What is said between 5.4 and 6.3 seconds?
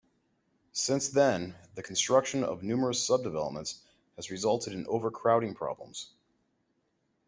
problems.